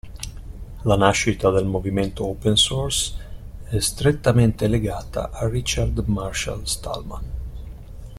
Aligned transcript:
La 0.83 0.95
nascita 0.95 1.51
del 1.51 1.65
movimento 1.67 2.25
Open 2.25 2.55
Source 2.55 3.15
è 3.65 3.77
strettamente 3.77 4.65
legata 4.67 5.29
a 5.29 5.47
Richard 5.47 5.95
Marshall 6.07 6.63
Stallman. 6.63 7.25